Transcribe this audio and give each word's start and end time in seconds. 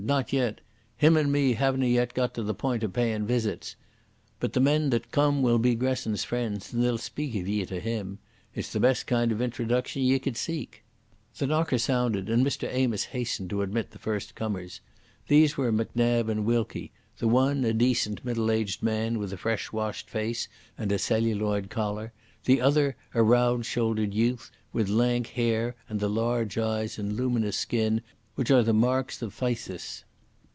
"Not 0.03 0.33
yet. 0.33 0.61
Him 0.97 1.15
and 1.15 1.31
me 1.31 1.53
havena 1.53 1.85
yet 1.85 2.15
got 2.15 2.33
to 2.33 2.41
the 2.41 2.55
point 2.55 2.83
o' 2.83 2.87
payin' 2.87 3.27
visits. 3.27 3.75
But 4.39 4.53
the 4.53 4.59
men 4.59 4.89
that 4.89 5.11
come 5.11 5.43
will 5.43 5.59
be 5.59 5.75
Gresson's 5.75 6.23
friends 6.23 6.73
and 6.73 6.83
they'll 6.83 6.97
speak 6.97 7.35
of 7.35 7.47
ye 7.47 7.63
to 7.67 7.79
him. 7.79 8.17
It's 8.55 8.73
the 8.73 8.79
best 8.79 9.05
kind 9.05 9.31
of 9.31 9.43
introduction 9.43 10.01
ye 10.01 10.17
could 10.17 10.37
seek." 10.37 10.83
The 11.37 11.45
knocker 11.45 11.77
sounded, 11.77 12.29
and 12.31 12.43
Mr 12.43 12.67
Amos 12.71 13.03
hastened 13.13 13.51
to 13.51 13.61
admit 13.61 13.91
the 13.91 13.99
first 13.99 14.33
comers. 14.33 14.81
These 15.27 15.55
were 15.55 15.71
Macnab 15.71 16.29
and 16.29 16.45
Wilkie: 16.45 16.91
the 17.19 17.27
one 17.27 17.63
a 17.63 17.71
decent 17.71 18.25
middle 18.25 18.49
aged 18.49 18.81
man 18.81 19.19
with 19.19 19.31
a 19.31 19.37
fresh 19.37 19.71
washed 19.71 20.09
face 20.09 20.47
and 20.79 20.91
a 20.91 20.97
celluloid 20.97 21.69
collar, 21.69 22.11
the 22.45 22.59
other 22.59 22.97
a 23.13 23.21
round 23.21 23.67
shouldered 23.67 24.15
youth, 24.15 24.49
with 24.73 24.89
lank 24.89 25.27
hair 25.27 25.75
and 25.87 25.99
the 25.99 26.09
large 26.09 26.57
eyes 26.57 26.97
and 26.97 27.15
luminous 27.15 27.55
skin 27.55 28.01
which 28.35 28.49
are 28.49 28.63
the 28.63 28.73
marks 28.73 29.21
of 29.21 29.37
phthisis. 29.37 30.03